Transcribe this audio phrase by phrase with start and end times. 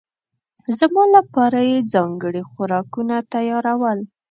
[0.79, 3.99] زما لپاره یې ځانګړي خوراکونه تيارول.